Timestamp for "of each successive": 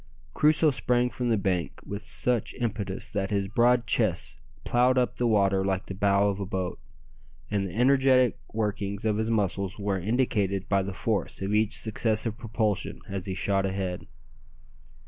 11.43-12.35